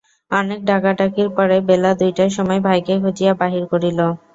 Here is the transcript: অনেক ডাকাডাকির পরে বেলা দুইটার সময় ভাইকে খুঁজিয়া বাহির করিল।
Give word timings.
অনেক 0.31 0.59
ডাকাডাকির 0.65 1.27
পরে 1.37 1.57
বেলা 1.69 1.91
দুইটার 1.99 2.29
সময় 2.37 2.61
ভাইকে 2.67 2.93
খুঁজিয়া 3.03 3.33
বাহির 3.41 3.63
করিল। 3.71 3.99